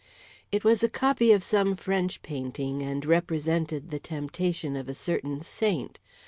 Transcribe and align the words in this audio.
It 0.51 0.63
was 0.63 0.81
a 0.81 0.89
copy 0.89 1.31
of 1.31 1.43
some 1.43 1.75
French 1.75 2.23
painting, 2.23 2.81
and 2.81 3.05
represented 3.05 3.91
the 3.91 3.99
temptation 3.99 4.75
of 4.75 4.89
a 4.89 4.95
certain 4.95 5.41
saint. 5.41 5.99